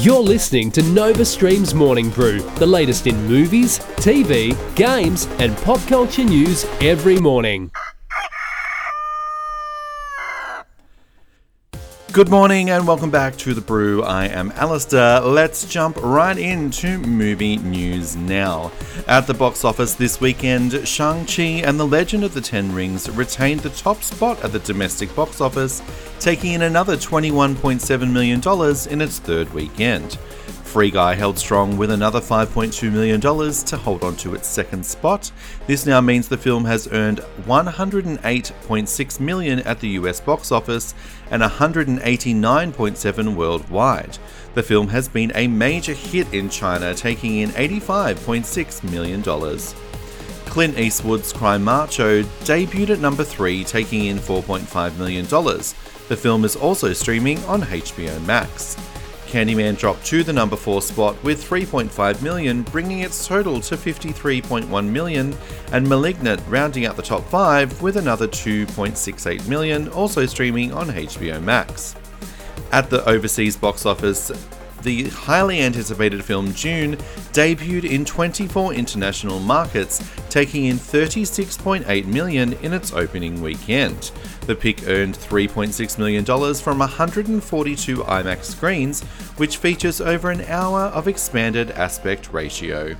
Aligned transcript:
You're 0.00 0.20
listening 0.20 0.70
to 0.72 0.82
Nova 0.84 1.24
Stream's 1.24 1.74
Morning 1.74 2.08
Brew, 2.10 2.38
the 2.54 2.66
latest 2.66 3.08
in 3.08 3.16
movies, 3.26 3.80
TV, 3.96 4.54
games, 4.76 5.26
and 5.40 5.56
pop 5.58 5.80
culture 5.88 6.22
news 6.22 6.64
every 6.80 7.16
morning. 7.16 7.72
Good 12.10 12.30
morning 12.30 12.70
and 12.70 12.86
welcome 12.88 13.10
back 13.10 13.36
to 13.36 13.52
The 13.52 13.60
Brew. 13.60 14.02
I 14.02 14.24
am 14.28 14.50
Alistair. 14.52 15.20
Let's 15.20 15.66
jump 15.66 15.98
right 16.02 16.38
into 16.38 16.98
movie 17.00 17.58
news 17.58 18.16
now. 18.16 18.72
At 19.06 19.26
the 19.26 19.34
box 19.34 19.62
office 19.62 19.94
this 19.94 20.18
weekend, 20.18 20.88
Shang-Chi 20.88 21.42
and 21.42 21.78
the 21.78 21.86
Legend 21.86 22.24
of 22.24 22.32
the 22.32 22.40
Ten 22.40 22.74
Rings 22.74 23.10
retained 23.10 23.60
the 23.60 23.70
top 23.70 24.02
spot 24.02 24.42
at 24.42 24.52
the 24.52 24.58
domestic 24.60 25.14
box 25.14 25.42
office, 25.42 25.82
taking 26.18 26.54
in 26.54 26.62
another 26.62 26.96
$21.7 26.96 28.10
million 28.10 28.40
in 28.90 29.00
its 29.02 29.18
third 29.18 29.52
weekend. 29.52 30.18
Free 30.68 30.90
Guy 30.90 31.14
held 31.14 31.38
strong 31.38 31.78
with 31.78 31.90
another 31.90 32.20
$5.2 32.20 32.92
million 32.92 33.22
to 33.22 33.76
hold 33.78 34.04
on 34.04 34.16
to 34.16 34.34
its 34.34 34.46
second 34.46 34.84
spot. 34.84 35.32
This 35.66 35.86
now 35.86 36.02
means 36.02 36.28
the 36.28 36.36
film 36.36 36.66
has 36.66 36.92
earned 36.92 37.20
108.6 37.46 39.20
million 39.20 39.60
at 39.60 39.80
the 39.80 39.88
US 39.88 40.20
box 40.20 40.52
office 40.52 40.94
and 41.30 41.42
$189.7 41.42 43.34
worldwide. 43.34 44.18
The 44.52 44.62
film 44.62 44.88
has 44.88 45.08
been 45.08 45.32
a 45.34 45.48
major 45.48 45.94
hit 45.94 46.30
in 46.34 46.50
China, 46.50 46.92
taking 46.92 47.38
in 47.38 47.48
$85.6 47.50 48.90
million. 48.90 49.22
Clint 50.50 50.78
Eastwood's 50.78 51.32
Cry 51.32 51.56
Macho 51.56 52.22
debuted 52.44 52.90
at 52.90 52.98
number 53.00 53.24
3, 53.24 53.64
taking 53.64 54.04
in 54.04 54.18
$4.5 54.18 54.98
million. 54.98 55.24
The 55.24 56.16
film 56.16 56.44
is 56.44 56.56
also 56.56 56.92
streaming 56.92 57.42
on 57.44 57.62
HBO 57.62 58.22
Max. 58.26 58.76
Candyman 59.28 59.78
dropped 59.78 60.06
to 60.06 60.24
the 60.24 60.32
number 60.32 60.56
4 60.56 60.80
spot 60.80 61.22
with 61.22 61.46
3.5 61.46 62.22
million, 62.22 62.62
bringing 62.62 63.00
its 63.00 63.26
total 63.26 63.60
to 63.60 63.76
53.1 63.76 64.88
million, 64.88 65.36
and 65.72 65.86
Malignant 65.86 66.40
rounding 66.48 66.86
out 66.86 66.96
the 66.96 67.02
top 67.02 67.22
5 67.28 67.82
with 67.82 67.98
another 67.98 68.26
2.68 68.26 69.46
million, 69.46 69.88
also 69.90 70.24
streaming 70.24 70.72
on 70.72 70.88
HBO 70.88 71.42
Max. 71.42 71.94
At 72.72 72.88
the 72.88 73.06
overseas 73.08 73.56
box 73.56 73.84
office, 73.84 74.30
the 74.82 75.08
highly 75.08 75.60
anticipated 75.60 76.24
film 76.24 76.52
Dune 76.52 76.96
debuted 77.32 77.84
in 77.84 78.04
24 78.04 78.74
international 78.74 79.40
markets, 79.40 80.02
taking 80.30 80.66
in 80.66 80.76
36.8 80.76 82.06
million 82.06 82.52
in 82.54 82.72
its 82.72 82.92
opening 82.92 83.40
weekend. 83.40 84.10
The 84.46 84.56
pick 84.56 84.86
earned 84.88 85.16
$3.6 85.16 85.98
million 85.98 86.24
from 86.24 86.78
142 86.78 87.96
IMAX 87.98 88.44
screens, 88.44 89.02
which 89.36 89.58
features 89.58 90.00
over 90.00 90.30
an 90.30 90.42
hour 90.42 90.82
of 90.82 91.08
expanded 91.08 91.70
aspect 91.72 92.32
ratio. 92.32 92.96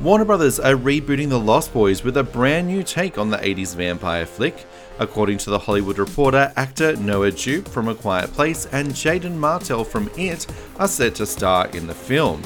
Warner 0.00 0.26
Brothers 0.26 0.60
are 0.60 0.74
rebooting 0.74 1.30
The 1.30 1.40
Lost 1.40 1.72
Boys 1.72 2.04
with 2.04 2.18
a 2.18 2.22
brand 2.22 2.68
new 2.68 2.82
take 2.82 3.16
on 3.16 3.30
the 3.30 3.38
80s 3.38 3.74
vampire 3.74 4.26
flick. 4.26 4.66
According 4.98 5.38
to 5.38 5.50
The 5.50 5.58
Hollywood 5.58 5.98
Reporter, 5.98 6.52
actor 6.56 6.96
Noah 6.96 7.30
Jupe 7.30 7.68
from 7.68 7.88
A 7.88 7.94
Quiet 7.94 8.32
Place 8.32 8.66
and 8.72 8.88
Jaeden 8.88 9.36
Martell 9.36 9.84
from 9.84 10.10
It 10.16 10.46
are 10.78 10.88
set 10.88 11.16
to 11.16 11.26
star 11.26 11.68
in 11.68 11.86
the 11.86 11.94
film. 11.94 12.42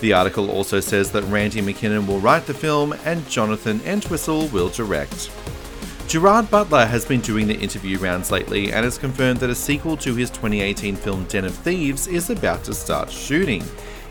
The 0.00 0.12
article 0.12 0.48
also 0.48 0.78
says 0.78 1.10
that 1.10 1.24
Randy 1.24 1.60
McKinnon 1.60 2.06
will 2.06 2.20
write 2.20 2.46
the 2.46 2.54
film 2.54 2.94
and 3.04 3.28
Jonathan 3.28 3.80
Entwistle 3.84 4.46
will 4.48 4.68
direct. 4.68 5.30
Gerard 6.06 6.48
Butler 6.50 6.86
has 6.86 7.04
been 7.04 7.20
doing 7.20 7.48
the 7.48 7.58
interview 7.58 7.98
rounds 7.98 8.30
lately 8.30 8.72
and 8.72 8.84
has 8.84 8.96
confirmed 8.96 9.40
that 9.40 9.50
a 9.50 9.54
sequel 9.54 9.96
to 9.98 10.14
his 10.14 10.30
2018 10.30 10.94
film 10.94 11.24
Den 11.24 11.44
of 11.44 11.54
Thieves 11.54 12.06
is 12.06 12.30
about 12.30 12.62
to 12.64 12.74
start 12.74 13.10
shooting. 13.10 13.64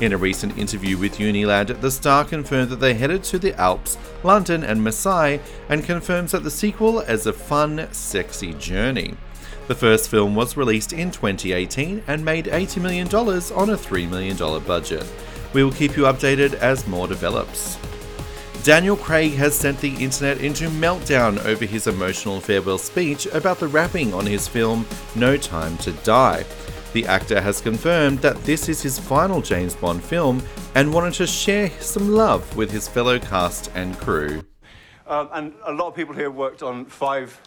In 0.00 0.12
a 0.12 0.16
recent 0.16 0.58
interview 0.58 0.98
with 0.98 1.18
Unilad, 1.18 1.80
the 1.80 1.90
star 1.90 2.24
confirmed 2.24 2.70
that 2.70 2.80
they 2.80 2.94
headed 2.94 3.22
to 3.24 3.38
the 3.38 3.54
Alps, 3.60 3.98
London, 4.24 4.64
and 4.64 4.82
Marseille, 4.82 5.38
and 5.68 5.84
confirms 5.84 6.32
that 6.32 6.42
the 6.42 6.50
sequel 6.50 7.00
is 7.00 7.26
a 7.26 7.32
fun, 7.32 7.88
sexy 7.92 8.54
journey. 8.54 9.14
The 9.68 9.74
first 9.76 10.10
film 10.10 10.34
was 10.34 10.56
released 10.56 10.92
in 10.92 11.10
2018 11.10 12.02
and 12.06 12.24
made 12.24 12.46
$80 12.46 12.82
million 12.82 13.06
on 13.06 13.70
a 13.70 13.76
$3 13.76 14.10
million 14.10 14.36
budget. 14.64 15.06
We 15.52 15.62
will 15.62 15.72
keep 15.72 15.96
you 15.96 16.04
updated 16.04 16.54
as 16.54 16.88
more 16.88 17.06
develops. 17.06 17.78
Daniel 18.64 18.96
Craig 18.96 19.32
has 19.32 19.54
sent 19.54 19.80
the 19.80 19.94
internet 19.96 20.40
into 20.40 20.68
meltdown 20.68 21.44
over 21.44 21.64
his 21.64 21.86
emotional 21.86 22.40
farewell 22.40 22.78
speech 22.78 23.26
about 23.26 23.58
the 23.58 23.66
wrapping 23.66 24.14
on 24.14 24.24
his 24.24 24.46
film 24.46 24.86
No 25.16 25.36
Time 25.36 25.76
to 25.78 25.92
Die. 26.04 26.44
The 26.92 27.06
actor 27.06 27.40
has 27.40 27.62
confirmed 27.62 28.18
that 28.18 28.36
this 28.44 28.68
is 28.68 28.82
his 28.82 28.98
final 28.98 29.40
James 29.40 29.74
Bond 29.74 30.04
film 30.04 30.42
and 30.74 30.92
wanted 30.92 31.14
to 31.14 31.26
share 31.26 31.70
some 31.80 32.12
love 32.12 32.54
with 32.54 32.70
his 32.70 32.86
fellow 32.86 33.18
cast 33.18 33.70
and 33.74 33.96
crew. 33.98 34.44
Um, 35.06 35.30
and 35.32 35.54
a 35.64 35.72
lot 35.72 35.88
of 35.88 35.94
people 35.94 36.14
here 36.14 36.30
worked 36.30 36.62
on 36.62 36.84
five 36.84 37.40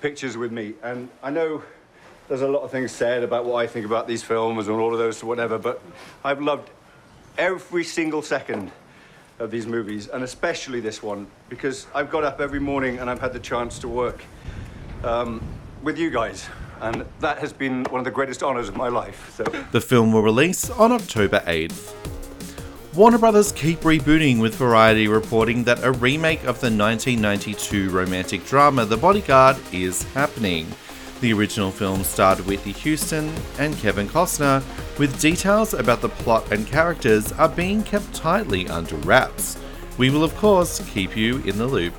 pictures 0.00 0.36
with 0.36 0.50
me, 0.50 0.74
and 0.82 1.08
I 1.22 1.30
know 1.30 1.62
there's 2.26 2.42
a 2.42 2.48
lot 2.48 2.62
of 2.62 2.72
things 2.72 2.90
said 2.90 3.22
about 3.22 3.44
what 3.44 3.62
I 3.62 3.68
think 3.68 3.86
about 3.86 4.08
these 4.08 4.24
films 4.24 4.66
and 4.66 4.76
all 4.76 4.92
of 4.92 4.98
those, 4.98 5.22
whatever, 5.22 5.58
but 5.58 5.80
I've 6.24 6.42
loved 6.42 6.68
every 7.38 7.84
single 7.84 8.20
second 8.20 8.72
of 9.38 9.52
these 9.52 9.66
movies, 9.68 10.08
and 10.08 10.24
especially 10.24 10.80
this 10.80 11.04
one, 11.04 11.28
because 11.48 11.86
I've 11.94 12.10
got 12.10 12.24
up 12.24 12.40
every 12.40 12.60
morning 12.60 12.98
and 12.98 13.08
I've 13.08 13.20
had 13.20 13.32
the 13.32 13.38
chance 13.38 13.78
to 13.78 13.88
work 13.88 14.24
um, 15.04 15.40
with 15.84 15.98
you 15.98 16.10
guys 16.10 16.48
and 16.80 17.04
that 17.20 17.38
has 17.38 17.52
been 17.52 17.84
one 17.84 17.98
of 18.00 18.04
the 18.04 18.10
greatest 18.10 18.42
honours 18.42 18.68
of 18.68 18.76
my 18.76 18.88
life. 18.88 19.34
So. 19.36 19.44
The 19.72 19.80
film 19.80 20.12
will 20.12 20.22
release 20.22 20.70
on 20.70 20.92
October 20.92 21.40
8th. 21.46 21.94
Warner 22.94 23.18
Brothers 23.18 23.52
keep 23.52 23.80
rebooting 23.80 24.40
with 24.40 24.56
Variety 24.56 25.06
reporting 25.08 25.62
that 25.64 25.84
a 25.84 25.92
remake 25.92 26.40
of 26.40 26.60
the 26.60 26.70
1992 26.70 27.90
romantic 27.90 28.44
drama 28.46 28.84
The 28.84 28.96
Bodyguard 28.96 29.56
is 29.72 30.02
happening. 30.14 30.66
The 31.20 31.32
original 31.32 31.70
film 31.70 32.02
starred 32.04 32.40
Whitney 32.40 32.72
Houston 32.72 33.32
and 33.58 33.76
Kevin 33.78 34.08
Costner, 34.08 34.62
with 34.98 35.20
details 35.20 35.74
about 35.74 36.00
the 36.00 36.08
plot 36.08 36.50
and 36.50 36.66
characters 36.66 37.32
are 37.32 37.48
being 37.48 37.82
kept 37.82 38.14
tightly 38.14 38.68
under 38.68 38.96
wraps. 38.96 39.58
We 39.96 40.10
will, 40.10 40.24
of 40.24 40.34
course, 40.36 40.80
keep 40.90 41.16
you 41.16 41.38
in 41.38 41.58
the 41.58 41.66
loop. 41.66 41.94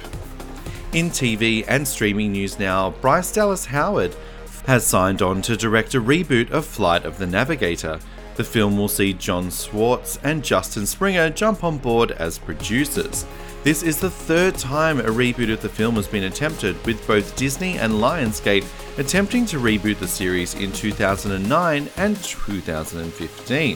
In 0.93 1.09
TV 1.09 1.65
and 1.67 1.87
streaming 1.87 2.31
news 2.31 2.57
now, 2.57 2.91
Bryce 3.01 3.31
Dallas 3.31 3.65
Howard 3.65 4.15
has 4.69 4.85
signed 4.85 5.23
on 5.23 5.41
to 5.41 5.57
direct 5.57 5.95
a 5.95 5.99
reboot 5.99 6.51
of 6.51 6.63
Flight 6.63 7.03
of 7.03 7.17
the 7.17 7.25
Navigator. 7.25 7.99
The 8.35 8.43
film 8.43 8.77
will 8.77 8.87
see 8.87 9.13
John 9.13 9.49
Schwartz 9.49 10.19
and 10.21 10.43
Justin 10.43 10.85
Springer 10.85 11.31
jump 11.31 11.63
on 11.63 11.79
board 11.79 12.11
as 12.11 12.37
producers. 12.37 13.25
This 13.63 13.81
is 13.81 13.99
the 13.99 14.11
third 14.11 14.59
time 14.59 14.99
a 14.99 15.05
reboot 15.05 15.51
of 15.51 15.63
the 15.63 15.69
film 15.69 15.95
has 15.95 16.07
been 16.07 16.25
attempted, 16.25 16.75
with 16.85 17.05
both 17.07 17.35
Disney 17.35 17.79
and 17.79 17.93
Lionsgate 17.93 18.63
attempting 18.99 19.47
to 19.47 19.57
reboot 19.57 19.97
the 19.97 20.07
series 20.07 20.53
in 20.53 20.71
2009 20.71 21.89
and 21.97 22.15
2015. 22.23 23.75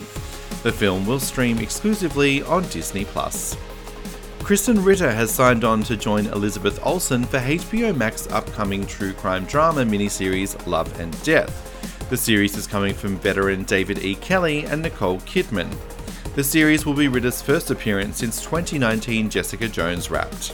The 0.61 0.71
film 0.71 1.07
will 1.07 1.19
stream 1.19 1.57
exclusively 1.57 2.43
on 2.43 2.67
Disney 2.69 3.05
Plus. 3.05 3.57
Krysten 4.43 4.83
Ritter 4.83 5.09
has 5.09 5.33
signed 5.33 5.63
on 5.63 5.83
to 5.83 5.95
join 5.95 6.25
Elizabeth 6.27 6.77
Olsen 6.85 7.23
for 7.23 7.39
HBO 7.39 7.95
Max 7.95 8.27
upcoming 8.27 8.85
true 8.85 9.13
crime 9.13 9.45
drama 9.45 9.85
miniseries 9.85 10.67
Love 10.67 10.99
and 10.99 11.23
Death. 11.23 12.09
The 12.09 12.17
series 12.17 12.57
is 12.57 12.67
coming 12.67 12.93
from 12.93 13.15
veteran 13.19 13.63
David 13.63 13.99
E. 13.99 14.15
Kelley 14.15 14.65
and 14.65 14.81
Nicole 14.81 15.19
Kidman. 15.19 15.73
The 16.35 16.43
series 16.43 16.85
will 16.85 16.93
be 16.93 17.07
Ritter's 17.07 17.41
first 17.41 17.71
appearance 17.71 18.17
since 18.17 18.43
2019 18.43 19.29
Jessica 19.29 19.69
Jones 19.69 20.11
Wrapped. 20.11 20.53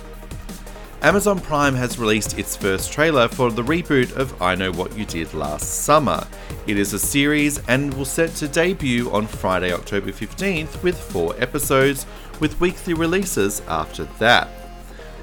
Amazon 1.02 1.40
Prime 1.40 1.76
has 1.76 1.98
released 1.98 2.38
its 2.38 2.58
first 2.58 2.92
trailer 2.92 3.30
for 3.30 3.50
the 3.52 3.64
reboot 3.64 4.12
of 4.18 4.42
I 4.42 4.54
Know 4.54 4.70
What 4.74 4.98
You 4.98 5.06
Did 5.06 5.34
Last 5.34 5.86
Summer. 5.86 6.28
It 6.68 6.78
is 6.78 6.92
a 6.92 7.00
series 7.00 7.58
and 7.70 7.94
will 7.94 8.04
set 8.04 8.36
to 8.36 8.50
debut 8.50 9.10
on 9.12 9.26
Friday, 9.26 9.72
October 9.72 10.12
15th 10.12 10.84
with 10.84 11.00
four 11.00 11.36
episodes, 11.38 12.06
with 12.42 12.60
weekly 12.60 12.94
releases 12.94 13.62
after 13.70 14.04
that. 14.20 14.50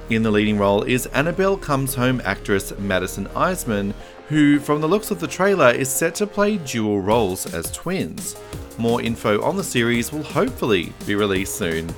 In 0.08 0.22
the 0.22 0.30
leading 0.30 0.56
role 0.56 0.82
is 0.82 1.04
Annabelle 1.08 1.58
Comes 1.58 1.94
Home 1.94 2.22
actress 2.24 2.72
Madison 2.78 3.26
Iseman, 3.34 3.92
who, 4.28 4.58
from 4.58 4.80
the 4.80 4.88
looks 4.88 5.10
of 5.10 5.20
the 5.20 5.28
trailer, 5.28 5.72
is 5.72 5.90
set 5.90 6.14
to 6.14 6.26
play 6.26 6.56
dual 6.56 7.02
roles 7.02 7.52
as 7.52 7.70
twins. 7.70 8.34
More 8.78 9.02
info 9.02 9.42
on 9.42 9.58
the 9.58 9.64
series 9.64 10.10
will 10.10 10.22
hopefully 10.22 10.94
be 11.06 11.16
released 11.16 11.56
soon. 11.56 11.94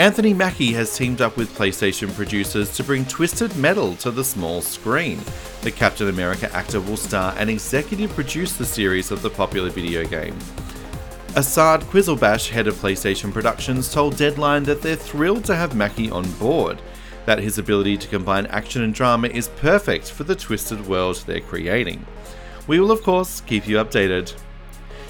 Anthony 0.00 0.32
Mackie 0.32 0.72
has 0.72 0.96
teamed 0.96 1.20
up 1.20 1.36
with 1.36 1.54
PlayStation 1.54 2.10
producers 2.14 2.74
to 2.74 2.82
bring 2.82 3.04
Twisted 3.04 3.54
Metal 3.58 3.94
to 3.96 4.10
the 4.10 4.24
small 4.24 4.62
screen. 4.62 5.20
The 5.60 5.70
Captain 5.70 6.08
America 6.08 6.50
actor 6.56 6.80
will 6.80 6.96
star 6.96 7.34
and 7.36 7.50
executive 7.50 8.08
produce 8.14 8.54
the 8.54 8.64
series 8.64 9.10
of 9.10 9.20
the 9.20 9.28
popular 9.28 9.68
video 9.68 10.06
game. 10.06 10.38
Asad 11.36 11.82
Qizilbash, 11.82 12.48
head 12.48 12.66
of 12.66 12.76
PlayStation 12.76 13.30
Productions, 13.30 13.92
told 13.92 14.16
Deadline 14.16 14.62
that 14.62 14.80
they're 14.80 14.96
thrilled 14.96 15.44
to 15.44 15.54
have 15.54 15.76
Mackie 15.76 16.10
on 16.10 16.24
board, 16.38 16.80
that 17.26 17.38
his 17.38 17.58
ability 17.58 17.98
to 17.98 18.08
combine 18.08 18.46
action 18.46 18.82
and 18.82 18.94
drama 18.94 19.28
is 19.28 19.48
perfect 19.48 20.10
for 20.10 20.24
the 20.24 20.34
twisted 20.34 20.86
world 20.86 21.22
they're 21.26 21.42
creating. 21.42 22.06
We 22.66 22.80
will, 22.80 22.90
of 22.90 23.02
course, 23.02 23.42
keep 23.42 23.68
you 23.68 23.76
updated. 23.76 24.34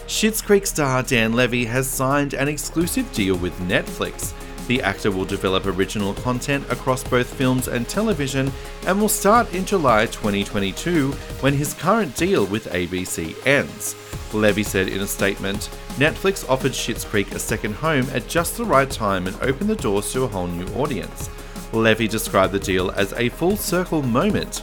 Schitt's 0.09 0.43
Creek 0.43 0.67
star 0.67 1.05
Dan 1.05 1.35
Levy 1.35 1.65
has 1.67 1.89
signed 1.89 2.35
an 2.35 2.49
exclusive 2.49 3.13
deal 3.13 3.37
with 3.37 3.57
Netflix. 3.61 4.35
The 4.71 4.83
actor 4.83 5.11
will 5.11 5.25
develop 5.25 5.67
original 5.67 6.15
content 6.15 6.65
across 6.71 7.03
both 7.03 7.35
films 7.35 7.67
and 7.67 7.89
television 7.89 8.53
and 8.87 9.01
will 9.01 9.09
start 9.09 9.53
in 9.53 9.65
July 9.65 10.07
2022 10.07 11.11
when 11.41 11.55
his 11.55 11.75
current 11.75 12.15
deal 12.15 12.47
with 12.47 12.71
ABC 12.71 13.35
ends. 13.45 13.97
Levy 14.33 14.63
said 14.63 14.87
in 14.87 15.01
a 15.01 15.09
statement 15.09 15.77
Netflix 15.97 16.49
offered 16.49 16.71
Schitt's 16.71 17.05
Creek 17.05 17.33
a 17.33 17.39
second 17.41 17.75
home 17.75 18.07
at 18.13 18.29
just 18.29 18.57
the 18.57 18.65
right 18.65 18.89
time 18.89 19.27
and 19.27 19.35
opened 19.43 19.69
the 19.69 19.75
doors 19.75 20.13
to 20.13 20.23
a 20.23 20.29
whole 20.29 20.47
new 20.47 20.69
audience. 20.75 21.29
Levy 21.73 22.07
described 22.07 22.53
the 22.53 22.61
deal 22.61 22.93
as 22.93 23.13
a 23.15 23.29
full 23.29 23.57
circle 23.57 24.03
moment. 24.03 24.63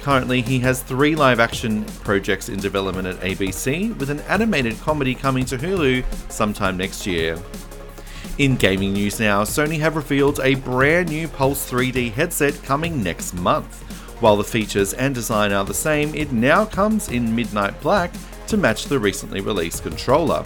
Currently, 0.00 0.40
he 0.40 0.60
has 0.60 0.82
three 0.82 1.14
live 1.14 1.40
action 1.40 1.84
projects 2.04 2.48
in 2.48 2.58
development 2.58 3.06
at 3.06 3.20
ABC, 3.20 3.94
with 3.98 4.08
an 4.08 4.20
animated 4.20 4.80
comedy 4.80 5.14
coming 5.14 5.44
to 5.44 5.58
Hulu 5.58 6.02
sometime 6.30 6.78
next 6.78 7.06
year. 7.06 7.36
In 8.38 8.56
gaming 8.56 8.92
news 8.92 9.18
now, 9.18 9.44
Sony 9.44 9.80
have 9.80 9.96
revealed 9.96 10.40
a 10.40 10.56
brand 10.56 11.08
new 11.08 11.26
Pulse 11.26 11.70
3D 11.70 12.12
headset 12.12 12.62
coming 12.62 13.02
next 13.02 13.32
month. 13.32 13.82
While 14.20 14.36
the 14.36 14.44
features 14.44 14.92
and 14.92 15.14
design 15.14 15.52
are 15.52 15.64
the 15.64 15.72
same, 15.72 16.14
it 16.14 16.32
now 16.32 16.66
comes 16.66 17.08
in 17.08 17.34
midnight 17.34 17.80
black 17.80 18.12
to 18.48 18.58
match 18.58 18.84
the 18.86 18.98
recently 18.98 19.40
released 19.40 19.84
controller. 19.84 20.44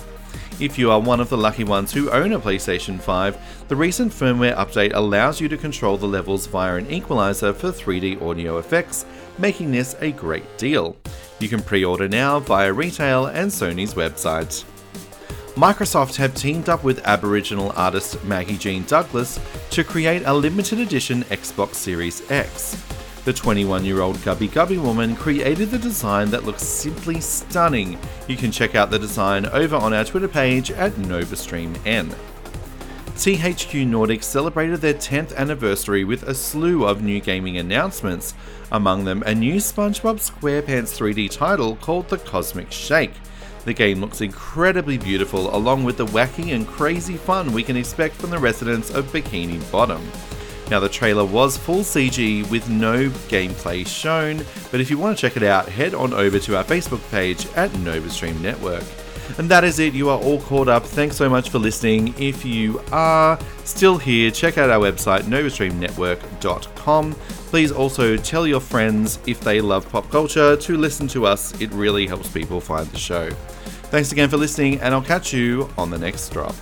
If 0.61 0.79
you 0.79 0.93
are 0.93 1.01
one 1.01 1.19
of 1.19 1.31
the 1.31 1.37
lucky 1.37 1.65
ones 1.65 1.93
who 1.93 2.13
own 2.13 2.33
a 2.33 2.39
PlayStation 2.39 3.01
5, 3.01 3.67
the 3.67 3.75
recent 3.75 4.13
firmware 4.13 4.57
update 4.57 4.93
allows 4.95 5.41
you 5.41 5.49
to 5.49 5.57
control 5.57 5.97
the 5.97 6.07
levels 6.07 6.47
via 6.47 6.77
an 6.77 6.89
equalizer 6.93 7.53
for 7.53 7.73
3D 7.73 8.23
audio 8.23 8.59
effects, 8.59 9.05
making 9.37 9.73
this 9.73 9.97
a 10.01 10.13
great 10.13 10.59
deal. 10.59 10.97
You 11.41 11.49
can 11.49 11.61
pre 11.61 11.85
order 11.85 12.07
now 12.07 12.39
via 12.39 12.73
retail 12.73 13.27
and 13.27 13.51
Sony's 13.51 13.95
website. 13.95 14.65
Microsoft 15.57 16.15
have 16.17 16.35
teamed 16.35 16.69
up 16.69 16.85
with 16.85 17.05
Aboriginal 17.05 17.73
artist 17.75 18.23
Maggie 18.25 18.57
Jean 18.57 18.85
Douglas 18.85 19.41
to 19.71 19.83
create 19.83 20.23
a 20.25 20.33
limited 20.33 20.79
edition 20.79 21.25
Xbox 21.25 21.75
Series 21.75 22.29
X. 22.31 22.81
The 23.25 23.33
21 23.33 23.85
year 23.85 24.01
old 24.01 24.17
Gubbi 24.19 24.49
Gubbi 24.49 24.81
woman 24.81 25.17
created 25.17 25.71
the 25.71 25.79
design 25.79 26.31
that 26.31 26.45
looks 26.45 26.63
simply 26.63 27.21
stunning. 27.21 27.99
You 28.29 28.37
can 28.37 28.53
check 28.53 28.77
out 28.77 28.91
the 28.91 28.99
design 28.99 29.45
over 29.47 29.75
on 29.75 29.93
our 29.93 30.05
Twitter 30.05 30.29
page 30.29 30.71
at 30.71 30.93
NovaStreamN. 30.93 32.15
THQ 33.17 33.87
Nordic 33.87 34.23
celebrated 34.23 34.81
their 34.81 34.95
10th 34.95 35.37
anniversary 35.37 36.05
with 36.05 36.23
a 36.23 36.35
slew 36.35 36.87
of 36.87 37.03
new 37.03 37.21
gaming 37.21 37.59
announcements, 37.59 38.35
among 38.71 39.05
them 39.05 39.23
a 39.27 39.35
new 39.35 39.57
SpongeBob 39.57 40.17
SquarePants 40.21 40.97
3D 40.97 41.31
title 41.31 41.75
called 41.77 42.09
The 42.09 42.19
Cosmic 42.19 42.71
Shake. 42.71 43.13
The 43.65 43.75
game 43.75 44.01
looks 44.01 44.21
incredibly 44.21 44.97
beautiful, 44.97 45.55
along 45.55 45.85
with 45.85 45.99
the 45.99 46.07
wacky 46.07 46.55
and 46.55 46.67
crazy 46.67 47.17
fun 47.17 47.53
we 47.53 47.63
can 47.63 47.77
expect 47.77 48.15
from 48.17 48.31
the 48.31 48.39
residents 48.39 48.91
of 48.91 49.13
Bikini 49.13 49.61
Bottom. 49.71 50.03
Now, 50.71 50.81
the 50.81 50.89
trailer 50.89 51.25
was 51.25 51.57
full 51.57 51.81
CG 51.81 52.49
with 52.49 52.71
no 52.71 53.11
gameplay 53.29 53.87
shown, 53.87 54.39
but 54.71 54.81
if 54.81 54.89
you 54.89 54.99
want 54.99 55.17
to 55.17 55.21
check 55.21 55.37
it 55.37 55.43
out, 55.43 55.69
head 55.69 55.95
on 55.95 56.15
over 56.15 56.39
to 56.39 56.57
our 56.57 56.65
Facebook 56.65 57.09
page 57.11 57.47
at 57.57 57.71
NovaStream 57.73 58.41
Network. 58.41 58.85
And 59.39 59.49
that 59.51 59.65
is 59.65 59.79
it, 59.79 59.95
you 59.95 60.09
are 60.11 60.19
all 60.19 60.41
caught 60.43 60.69
up. 60.69 60.85
Thanks 60.85 61.17
so 61.17 61.29
much 61.29 61.51
for 61.51 61.59
listening. 61.59 62.15
If 62.19 62.45
you 62.45 62.81
are 62.93 63.39
still 63.65 63.99
here, 63.99 64.31
check 64.31 64.59
out 64.59 64.71
our 64.71 64.81
website, 64.81 65.23
novastreamnetwork.com. 65.23 67.13
Please 67.13 67.73
also 67.73 68.17
tell 68.17 68.47
your 68.47 68.61
friends 68.61 69.19
if 69.27 69.41
they 69.41 69.61
love 69.61 69.89
pop 69.91 70.09
culture 70.11 70.57
to 70.57 70.77
listen 70.77 71.09
to 71.09 71.27
us, 71.27 71.59
it 71.61 71.71
really 71.73 72.07
helps 72.07 72.29
people 72.29 72.61
find 72.61 72.87
the 72.89 72.99
show. 72.99 73.31
Thanks 73.91 74.13
again 74.13 74.29
for 74.29 74.37
listening, 74.37 74.81
and 74.81 74.95
I'll 74.95 75.03
catch 75.03 75.33
you 75.33 75.69
on 75.77 75.91
the 75.91 75.99
next 75.99 76.29
drop. 76.29 76.55